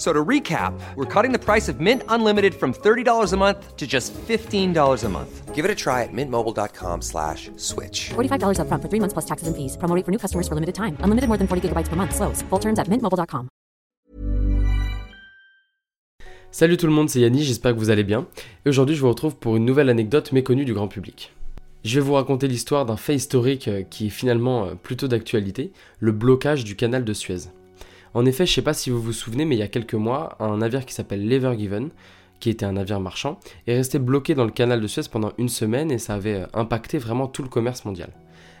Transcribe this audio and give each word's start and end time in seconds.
So 0.00 0.14
to 0.14 0.24
recap, 0.24 0.72
we're 0.96 1.04
cutting 1.04 1.30
the 1.30 1.38
price 1.38 1.68
of 1.68 1.78
Mint 1.78 2.02
Unlimited 2.08 2.54
from 2.54 2.72
$30 2.72 3.34
a 3.34 3.36
month 3.36 3.76
to 3.76 3.86
just 3.86 4.14
$15 4.14 5.04
a 5.04 5.08
month. 5.10 5.54
Give 5.54 5.62
it 5.66 5.70
a 5.70 5.74
try 5.74 6.04
at 6.04 6.08
mintmobile.com 6.10 7.02
slash 7.02 7.50
switch. 7.56 8.08
$45 8.08 8.60
up 8.60 8.68
front 8.68 8.82
for 8.82 8.88
three 8.88 8.98
months 8.98 9.12
plus 9.12 9.26
taxes 9.26 9.46
and 9.46 9.54
fees. 9.54 9.76
Promo 9.76 9.94
rate 9.94 10.06
for 10.06 10.10
new 10.10 10.16
customers 10.16 10.48
for 10.48 10.54
limited 10.54 10.74
time. 10.74 10.96
Unlimited 11.00 11.28
more 11.28 11.36
than 11.36 11.46
40 11.46 11.68
gigabytes 11.68 11.88
per 11.90 11.96
month. 11.96 12.16
Slows. 12.16 12.40
Full 12.48 12.58
terms 12.58 12.78
at 12.78 12.88
mintmobile.com. 12.88 13.48
Salut 16.50 16.78
tout 16.78 16.86
le 16.86 16.92
monde, 16.92 17.10
c'est 17.10 17.20
Yanni, 17.20 17.44
j'espère 17.44 17.74
que 17.74 17.78
vous 17.78 17.90
allez 17.90 18.02
bien. 18.02 18.26
Et 18.64 18.70
aujourd'hui, 18.70 18.96
je 18.96 19.02
vous 19.02 19.08
retrouve 19.08 19.36
pour 19.36 19.56
une 19.56 19.66
nouvelle 19.66 19.90
anecdote 19.90 20.32
méconnue 20.32 20.64
du 20.64 20.72
grand 20.72 20.88
public. 20.88 21.32
Je 21.84 22.00
vais 22.00 22.04
vous 22.04 22.14
raconter 22.14 22.48
l'histoire 22.48 22.86
d'un 22.86 22.96
fait 22.96 23.14
historique 23.14 23.68
euh, 23.68 23.82
qui 23.82 24.06
est 24.06 24.10
finalement 24.10 24.64
euh, 24.64 24.74
plutôt 24.74 25.08
d'actualité, 25.08 25.72
le 25.98 26.12
blocage 26.12 26.64
du 26.64 26.74
canal 26.74 27.04
de 27.04 27.12
Suez. 27.12 27.50
En 28.12 28.26
effet, 28.26 28.44
je 28.44 28.50
ne 28.50 28.54
sais 28.56 28.62
pas 28.62 28.74
si 28.74 28.90
vous 28.90 29.00
vous 29.00 29.12
souvenez, 29.12 29.44
mais 29.44 29.54
il 29.54 29.60
y 29.60 29.62
a 29.62 29.68
quelques 29.68 29.94
mois, 29.94 30.36
un 30.40 30.58
navire 30.58 30.84
qui 30.84 30.94
s'appelle 30.94 31.26
l'Ever 31.26 31.54
Given, 31.56 31.90
qui 32.40 32.50
était 32.50 32.64
un 32.64 32.72
navire 32.72 32.98
marchand, 32.98 33.38
est 33.66 33.76
resté 33.76 33.98
bloqué 33.98 34.34
dans 34.34 34.44
le 34.44 34.50
canal 34.50 34.80
de 34.80 34.86
Suez 34.86 35.02
pendant 35.10 35.32
une 35.38 35.48
semaine 35.48 35.92
et 35.92 35.98
ça 35.98 36.14
avait 36.14 36.40
euh, 36.40 36.46
impacté 36.54 36.98
vraiment 36.98 37.28
tout 37.28 37.42
le 37.42 37.48
commerce 37.48 37.84
mondial. 37.84 38.10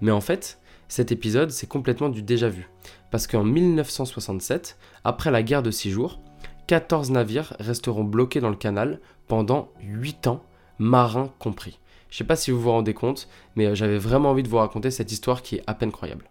Mais 0.00 0.10
en 0.10 0.20
fait, 0.20 0.58
cet 0.88 1.12
épisode, 1.12 1.50
c'est 1.50 1.68
complètement 1.68 2.08
du 2.08 2.22
déjà 2.22 2.48
vu. 2.48 2.68
Parce 3.10 3.26
qu'en 3.26 3.44
1967, 3.44 4.78
après 5.04 5.30
la 5.30 5.42
guerre 5.42 5.62
de 5.62 5.70
6 5.70 5.90
jours, 5.90 6.20
14 6.66 7.10
navires 7.10 7.54
resteront 7.60 8.04
bloqués 8.04 8.40
dans 8.40 8.50
le 8.50 8.56
canal 8.56 9.00
pendant 9.28 9.68
8 9.82 10.26
ans, 10.26 10.42
marins 10.78 11.32
compris. 11.38 11.78
Je 12.10 12.16
sais 12.16 12.24
pas 12.24 12.36
si 12.36 12.50
vous 12.50 12.60
vous 12.60 12.70
rendez 12.70 12.94
compte, 12.94 13.28
mais 13.54 13.66
euh, 13.66 13.74
j'avais 13.74 13.98
vraiment 13.98 14.30
envie 14.30 14.42
de 14.42 14.48
vous 14.48 14.56
raconter 14.56 14.90
cette 14.90 15.12
histoire 15.12 15.42
qui 15.42 15.56
est 15.56 15.62
à 15.66 15.74
peine 15.74 15.92
croyable. 15.92 16.30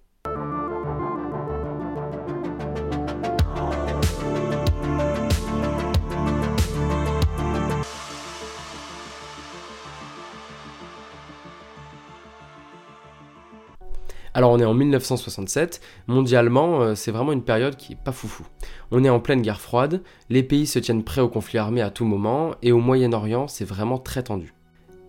Alors 14.46 14.54
on 14.54 14.60
est 14.60 14.66
en 14.66 14.76
1967, 14.76 15.82
mondialement 16.06 16.80
euh, 16.84 16.94
c'est 16.94 17.10
vraiment 17.10 17.32
une 17.32 17.42
période 17.42 17.78
qui 17.78 17.94
est 17.94 17.98
pas 18.04 18.12
foufou. 18.12 18.46
On 18.92 19.04
est 19.04 19.10
en 19.10 19.20
pleine 19.20 19.42
guerre 19.42 19.60
froide, 19.60 20.04
les 20.30 20.44
pays 20.44 20.68
se 20.68 20.78
tiennent 20.78 21.04
prêts 21.04 21.22
au 21.22 21.30
conflit 21.30 21.58
armé 21.58 21.82
à 21.82 21.90
tout 21.90 22.06
moment, 22.06 22.54
et 22.62 22.72
au 22.72 22.78
Moyen-Orient 22.78 23.48
c'est 23.48 23.66
vraiment 23.66 23.98
très 23.98 24.22
tendu. 24.22 24.54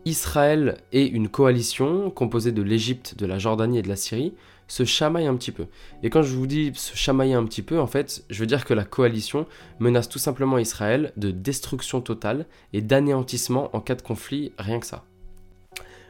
Israël 0.07 0.79
et 0.93 1.07
une 1.07 1.29
coalition 1.29 2.09
composée 2.09 2.51
de 2.51 2.63
l'Égypte, 2.63 3.15
de 3.19 3.27
la 3.27 3.39
Jordanie 3.39 3.81
et 3.81 3.83
de 3.83 3.91
la 3.91 3.97
Syrie 3.97 4.33
se 4.69 4.85
chamaillent 4.87 5.27
un 5.27 5.37
petit 5.37 5.53
peu. 5.53 5.67
Et 6.03 6.09
quand 6.09 6.23
je 6.23 6.35
vous 6.35 6.47
dis 6.47 6.73
se 6.75 6.97
chamailler 6.97 7.35
un 7.35 7.45
petit 7.45 7.61
peu, 7.61 7.79
en 7.79 7.87
fait, 7.87 8.25
je 8.31 8.41
veux 8.41 8.47
dire 8.47 8.65
que 8.65 8.73
la 8.73 8.85
coalition 8.85 9.45
menace 9.81 10.09
tout 10.09 10.19
simplement 10.19 10.57
Israël 10.57 11.13
de 11.19 11.31
destruction 11.31 12.01
totale 12.01 12.47
et 12.73 12.81
d'anéantissement 12.81 13.69
en 13.77 13.83
cas 13.83 13.97
de 13.97 14.03
conflit, 14.03 14.53
rien 14.57 14.81
que 14.81 14.87
ça. 14.87 15.05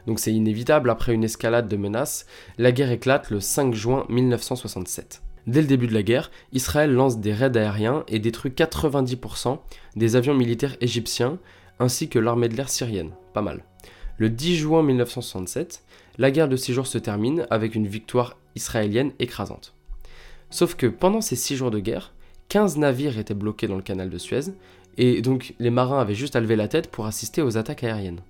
Donc 0.07 0.21
c'est 0.21 0.33
inévitable, 0.33 0.91
après 0.91 1.13
une 1.13 1.25
escalade 1.25 1.69
de 1.69 1.77
menaces, 1.77 2.27
la 2.59 2.73
guerre 2.73 2.91
éclate 2.91 3.31
le 3.31 3.41
5 3.41 3.75
juin 3.75 4.07
1967. 4.09 5.23
Dès 5.47 5.61
le 5.61 5.67
début 5.67 5.87
de 5.87 5.95
la 5.95 6.03
guerre, 6.03 6.31
Israël 6.53 6.93
lance 6.93 7.19
des 7.19 7.33
raids 7.33 7.57
aériens 7.57 8.05
et 8.09 8.19
détruit 8.19 8.51
90% 8.51 9.59
des 9.95 10.17
avions 10.17 10.35
militaires 10.35 10.77
égyptiens 10.81 11.39
ainsi 11.79 12.09
que 12.09 12.19
l'armée 12.19 12.49
de 12.49 12.57
l'air 12.57 12.69
syrienne. 12.69 13.13
Pas 13.33 13.43
mal. 13.43 13.63
Le 14.19 14.31
10 14.31 14.57
juin 14.57 14.83
1967, 14.83 15.83
la 16.19 16.31
guerre 16.31 16.49
de 16.49 16.57
6 16.57 16.73
jours 16.73 16.87
se 16.87 16.99
termine 16.99 17.47
avec 17.51 17.75
une 17.75 17.87
victoire 17.87 18.39
israélienne 18.55 19.13
écrasante. 19.19 19.75
Sauf 20.51 20.75
que 20.75 20.87
pendant 20.87 21.21
ces 21.21 21.37
6 21.37 21.57
jours 21.57 21.71
de 21.71 21.81
guerre, 21.81 22.13
15 22.49 22.79
navires 22.79 23.19
étaient 23.19 23.35
bloqués 23.35 23.67
dans 23.67 23.77
le 23.77 23.83
canal 23.83 24.09
de 24.09 24.19
Suez, 24.19 24.53
et 24.97 25.21
donc 25.21 25.55
les 25.59 25.71
marins 25.71 26.01
avaient 26.01 26.15
juste 26.15 26.37
à 26.37 26.41
lever 26.41 26.57
la 26.57 26.69
tête 26.69 26.91
pour 26.91 27.07
assister 27.07 27.43
aux 27.43 27.59
attaques 27.59 27.85
aériennes. 27.85 28.21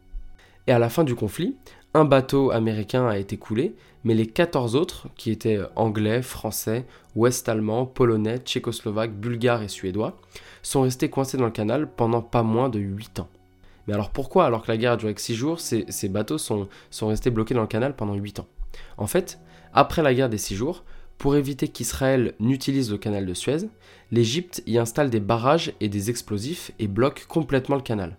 Et 0.66 0.72
à 0.72 0.78
la 0.78 0.88
fin 0.88 1.04
du 1.04 1.14
conflit, 1.14 1.56
un 1.94 2.04
bateau 2.04 2.50
américain 2.50 3.06
a 3.06 3.18
été 3.18 3.36
coulé, 3.36 3.74
mais 4.04 4.14
les 4.14 4.26
14 4.26 4.76
autres, 4.76 5.08
qui 5.16 5.30
étaient 5.30 5.60
anglais, 5.76 6.22
français, 6.22 6.84
ouest-allemands, 7.14 7.86
polonais, 7.86 8.38
tchécoslovaques, 8.38 9.14
bulgares 9.14 9.62
et 9.62 9.68
suédois, 9.68 10.18
sont 10.62 10.82
restés 10.82 11.08
coincés 11.08 11.38
dans 11.38 11.46
le 11.46 11.50
canal 11.50 11.88
pendant 11.90 12.22
pas 12.22 12.42
moins 12.42 12.68
de 12.68 12.78
8 12.78 13.20
ans. 13.20 13.28
Mais 13.86 13.94
alors 13.94 14.10
pourquoi, 14.10 14.46
alors 14.46 14.62
que 14.62 14.70
la 14.70 14.76
guerre 14.76 14.92
a 14.92 14.96
duré 14.96 15.14
que 15.14 15.20
6 15.20 15.34
jours, 15.34 15.60
ces, 15.60 16.08
bateaux 16.08 16.38
sont, 16.38 16.68
sont 16.90 17.06
restés 17.06 17.30
bloqués 17.30 17.54
dans 17.54 17.62
le 17.62 17.66
canal 17.66 17.94
pendant 17.94 18.14
8 18.14 18.40
ans? 18.40 18.48
En 18.98 19.06
fait, 19.06 19.38
après 19.72 20.02
la 20.02 20.12
guerre 20.12 20.28
des 20.28 20.38
6 20.38 20.56
jours, 20.56 20.84
pour 21.18 21.36
éviter 21.36 21.68
qu'Israël 21.68 22.34
n'utilise 22.40 22.90
le 22.90 22.98
canal 22.98 23.24
de 23.24 23.34
Suez, 23.34 23.68
l'Égypte 24.10 24.62
y 24.66 24.76
installe 24.76 25.08
des 25.08 25.20
barrages 25.20 25.72
et 25.80 25.88
des 25.88 26.10
explosifs 26.10 26.72
et 26.78 26.88
bloque 26.88 27.24
complètement 27.26 27.76
le 27.76 27.82
canal. 27.82 28.18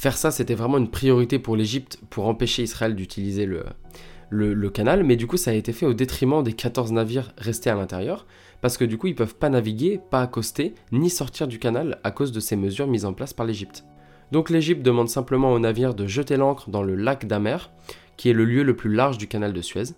Faire 0.00 0.16
ça, 0.16 0.30
c'était 0.30 0.54
vraiment 0.54 0.78
une 0.78 0.88
priorité 0.88 1.38
pour 1.38 1.56
l'Égypte 1.56 2.00
pour 2.08 2.26
empêcher 2.26 2.62
Israël 2.62 2.96
d'utiliser 2.96 3.44
le, 3.44 4.70
canal, 4.70 5.04
mais 5.04 5.14
du 5.14 5.26
coup, 5.26 5.36
ça 5.36 5.50
a 5.50 5.54
été 5.54 5.74
fait 5.74 5.84
au 5.84 5.92
détriment 5.92 6.42
des 6.42 6.54
14 6.54 6.90
navires 6.92 7.34
restés 7.36 7.68
à 7.68 7.74
l'intérieur, 7.74 8.24
parce 8.62 8.78
que 8.78 8.86
du 8.86 8.96
coup, 8.96 9.08
ils 9.08 9.14
peuvent 9.14 9.34
pas 9.34 9.50
naviguer, 9.50 10.00
pas 10.10 10.22
accoster, 10.22 10.74
ni 10.90 11.10
sortir 11.10 11.46
du 11.48 11.58
canal 11.58 12.00
à 12.02 12.12
cause 12.12 12.32
de 12.32 12.40
ces 12.40 12.56
mesures 12.56 12.86
mises 12.86 13.04
en 13.04 13.12
place 13.12 13.34
par 13.34 13.44
l'Égypte. 13.44 13.84
Donc 14.32 14.48
l'Égypte 14.48 14.82
demande 14.82 15.10
simplement 15.10 15.52
aux 15.52 15.58
navires 15.58 15.94
de 15.94 16.06
jeter 16.06 16.38
l'ancre 16.38 16.70
dans 16.70 16.82
le 16.82 16.94
lac 16.94 17.26
d'Amer, 17.26 17.70
qui 18.16 18.30
est 18.30 18.32
le 18.32 18.46
lieu 18.46 18.62
le 18.62 18.74
plus 18.74 18.90
large 18.90 19.18
du 19.18 19.26
canal 19.26 19.52
de 19.52 19.60
Suez. 19.60 19.92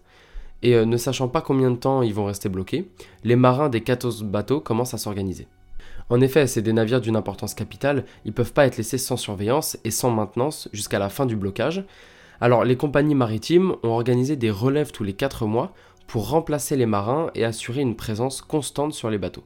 Et 0.65 0.75
euh, 0.75 0.85
ne 0.85 0.97
sachant 0.97 1.29
pas 1.29 1.43
combien 1.43 1.71
de 1.71 1.77
temps 1.77 2.03
ils 2.03 2.13
vont 2.13 2.25
rester 2.25 2.49
bloqués, 2.49 2.91
les 3.23 3.37
marins 3.37 3.69
des 3.69 3.83
14 3.83 4.25
bateaux 4.25 4.59
commencent 4.59 4.95
à 4.95 4.99
s'organiser. 4.99 5.47
En 6.11 6.21
effet, 6.21 6.47
c'est 6.47 6.63
des 6.63 6.73
navires 6.73 7.01
d'une 7.01 7.17
importance 7.17 7.55
capitale, 7.55 8.05
ils 8.25 8.33
peuvent 8.33 8.53
pas 8.53 8.67
être 8.67 8.77
laissés 8.77 8.99
sans 8.99 9.17
surveillance 9.17 9.79
et 9.85 9.91
sans 9.91 10.11
maintenance 10.11 10.69
jusqu'à 10.73 10.99
la 10.99 11.09
fin 11.09 11.27
du 11.27 11.37
blocage. 11.37 11.85
Alors 12.41 12.65
les 12.65 12.77
compagnies 12.77 13.15
maritimes 13.15 13.77
ont 13.83 13.91
organisé 13.91 14.37
des 14.37 14.51
relèves 14.51 14.91
tous 14.91 15.05
les 15.05 15.13
4 15.13 15.47
mois 15.47 15.73
pour 16.07 16.29
remplacer 16.29 16.77
les 16.77 16.87
marins 16.87 17.31
et 17.35 17.45
assurer 17.45 17.81
une 17.81 17.97
présence 17.97 18.43
constante 18.43 18.93
sur 18.93 19.11
les 19.11 19.19
bateaux. 19.19 19.45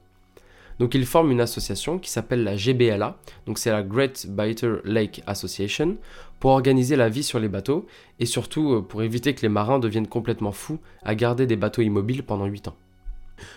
Donc 0.78 0.94
ils 0.94 1.06
forment 1.06 1.30
une 1.30 1.40
association 1.40 1.98
qui 1.98 2.10
s'appelle 2.10 2.44
la 2.44 2.56
GBLA, 2.56 3.16
donc 3.46 3.58
c'est 3.58 3.70
la 3.70 3.82
Great 3.82 4.26
Bitter 4.28 4.76
Lake 4.84 5.22
Association, 5.26 5.96
pour 6.40 6.50
organiser 6.50 6.96
la 6.96 7.08
vie 7.08 7.22
sur 7.22 7.38
les 7.38 7.48
bateaux 7.48 7.86
et 8.18 8.26
surtout 8.26 8.74
euh, 8.74 8.82
pour 8.82 9.02
éviter 9.02 9.34
que 9.34 9.42
les 9.42 9.48
marins 9.48 9.78
deviennent 9.78 10.06
complètement 10.06 10.52
fous 10.52 10.78
à 11.02 11.14
garder 11.14 11.46
des 11.46 11.56
bateaux 11.56 11.82
immobiles 11.82 12.22
pendant 12.22 12.46
8 12.46 12.68
ans. 12.68 12.76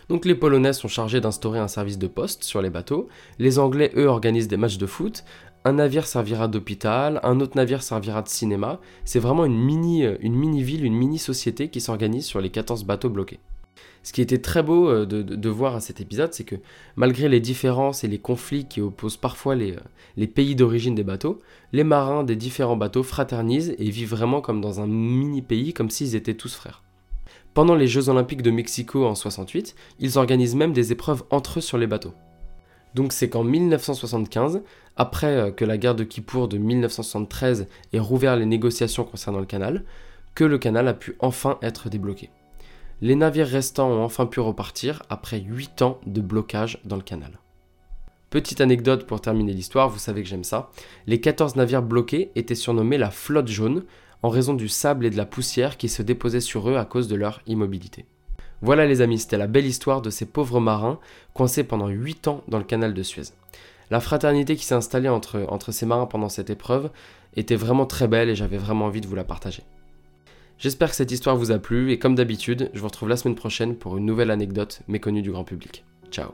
Donc 0.10 0.26
les 0.26 0.36
Polonais 0.36 0.74
sont 0.74 0.88
chargés 0.88 1.22
d'instaurer 1.22 1.60
un 1.60 1.68
service 1.68 1.98
de 1.98 2.08
poste 2.08 2.44
sur 2.44 2.62
les 2.62 2.70
bateaux, 2.70 3.08
les 3.38 3.60
Anglais 3.60 3.92
eux 3.96 4.08
organisent 4.08 4.48
des 4.48 4.58
matchs 4.58 4.78
de 4.78 4.86
foot, 4.86 5.24
un 5.66 5.74
navire 5.74 6.08
servira 6.08 6.48
d'hôpital, 6.48 7.20
un 7.24 7.40
autre 7.40 7.56
navire 7.56 7.84
servira 7.84 8.22
de 8.22 8.30
cinéma, 8.30 8.80
c'est 9.06 9.20
vraiment 9.20 9.46
une 9.46 9.58
mini, 9.58 10.06
euh, 10.06 10.18
une 10.22 10.36
mini 10.36 10.64
ville, 10.64 10.86
une 10.86 10.96
mini 10.96 11.18
société 11.18 11.70
qui 11.70 11.82
s'organise 11.82 12.26
sur 12.26 12.42
les 12.42 12.50
14 12.50 12.86
bateaux 12.86 13.10
bloqués. 13.10 13.40
Ce 14.04 14.14
qui 14.14 14.22
était 14.22 14.42
très 14.42 14.64
beau 14.64 14.90
euh, 14.90 15.06
de, 15.06 15.50
voir 15.50 15.76
à 15.76 15.82
cet 15.82 16.00
épisode, 16.00 16.34
c'est 16.34 16.46
que 16.46 16.56
malgré 16.96 17.28
les 17.28 17.42
différences 17.42 18.04
et 18.04 18.08
les 18.08 18.20
conflits 18.20 18.66
qui 18.66 18.80
opposent 18.80 19.18
parfois 19.18 19.56
les, 19.56 19.74
euh, 19.74 19.82
les 20.16 20.28
pays 20.28 20.56
d'origine 20.56 20.96
des 20.96 21.04
bateaux, 21.04 21.42
les 21.74 21.84
marins 21.84 22.24
des 22.24 22.38
différents 22.38 22.78
bateaux 22.78 23.04
fraternisent 23.04 23.76
et 23.78 23.90
vivent 23.90 24.10
vraiment 24.10 24.42
comme 24.42 24.62
dans 24.62 24.80
un 24.80 24.88
mini 24.88 25.42
pays, 25.42 25.74
comme 25.74 25.90
s'ils 25.90 26.16
étaient 26.16 26.36
tous 26.36 26.56
frères. 26.56 26.82
Pendant 27.54 27.76
les 27.76 27.88
Jeux 27.88 28.10
Olympiques 28.10 28.42
de 28.42 28.52
Mexico 28.52 29.06
en 29.06 29.16
68, 29.16 29.76
ils 30.00 30.18
organisent 30.18 30.56
même 30.56 30.74
des 30.74 30.92
épreuves 30.92 31.24
entre 31.32 31.60
eux 31.60 31.62
sur 31.62 31.78
les 31.78 31.88
bateaux. 31.88 32.14
Donc 32.96 33.14
c'est 33.14 33.30
qu'en 33.30 33.44
1975, 33.44 34.62
après 34.98 35.28
euh, 35.28 35.52
que 35.52 35.66
la 35.66 35.78
guerre 35.78 35.96
de 35.96 36.04
Kippour 36.04 36.48
de 36.48 36.58
1973 36.58 37.68
ait 37.94 38.00
rouvert 38.00 38.36
les 38.36 38.46
négociations 38.46 39.04
concernant 39.04 39.40
le 39.40 39.46
canal, 39.46 39.84
que 40.36 40.44
le 40.44 40.58
canal 40.58 40.88
a 40.88 40.94
pu 40.94 41.16
enfin 41.20 41.58
être 41.62 41.90
débloqué. 41.90 42.30
Les 43.02 43.16
navires 43.16 43.48
restants 43.48 43.90
ont 43.90 44.04
enfin 44.04 44.26
pu 44.26 44.40
repartir 44.40 45.04
après 45.10 45.40
8 45.40 45.82
ans 45.82 46.00
de 46.06 46.22
blocage 46.22 46.80
dans 46.84 46.98
le 46.98 47.02
canal. 47.02 47.40
Petite 48.30 48.62
anecdote 48.62 49.08
pour 49.08 49.22
terminer 49.22 49.54
l'histoire, 49.54 49.90
vous 49.90 49.98
savez 49.98 50.22
que 50.22 50.30
j'aime 50.30 50.44
ça. 50.44 50.70
Les 51.08 51.20
14 51.20 51.56
navires 51.56 51.82
bloqués 51.82 52.32
étaient 52.36 52.56
surnommés 52.56 52.98
la 52.98 53.10
flotte 53.10 53.48
jaune 53.48 53.86
en 54.24 54.30
raison 54.30 54.54
du 54.54 54.68
sable 54.68 55.06
et 55.06 55.10
de 55.10 55.18
la 55.18 55.26
poussière 55.26 55.78
qui 55.78 55.90
se 55.90 56.02
déposaient 56.02 56.42
sur 56.42 56.70
eux 56.70 56.78
à 56.78 56.86
cause 56.86 57.08
de 57.08 57.16
leur 57.16 57.42
immobilité. 57.48 58.06
Voilà 58.62 58.86
les 58.86 59.02
amis, 59.02 59.20
c'était 59.20 59.38
la 59.38 59.48
belle 59.48 59.66
histoire 59.66 60.02
de 60.02 60.10
ces 60.10 60.26
pauvres 60.26 60.60
marins 60.60 61.00
coincés 61.34 61.64
pendant 61.64 61.88
8 61.88 62.28
ans 62.28 62.44
dans 62.48 62.58
le 62.58 62.66
canal 62.66 62.94
de 62.94 63.04
Suez. 63.04 63.34
La 63.90 64.00
fraternité 64.00 64.56
qui 64.56 64.66
s'est 64.66 64.76
installée 64.76 65.10
entre, 65.10 65.72
ces 65.72 65.86
marins 65.86 66.06
pendant 66.06 66.30
cette 66.30 66.50
épreuve 66.50 66.92
était 67.36 67.56
vraiment 67.56 67.86
très 67.86 68.08
belle 68.08 68.30
et 68.30 68.36
j'avais 68.36 68.58
vraiment 68.58 68.86
envie 68.86 69.02
de 69.02 69.08
vous 69.08 69.16
la 69.16 69.24
partager. 69.24 69.64
J'espère 70.58 70.90
que 70.90 70.96
cette 70.96 71.12
histoire 71.12 71.38
vous 71.38 71.52
a 71.52 71.58
plu 71.58 71.92
et 71.92 72.00
comme 72.00 72.16
d'habitude, 72.16 72.70
je 72.74 72.80
vous 72.80 72.88
retrouve 72.88 73.10
la 73.10 73.18
semaine 73.18 73.36
prochaine 73.36 73.76
pour 73.76 73.98
une 73.98 74.06
nouvelle 74.06 74.30
anecdote 74.30 74.82
méconnue 74.88 75.22
du 75.22 75.32
grand 75.32 75.46
public. 75.46 75.86
Ciao 76.12 76.32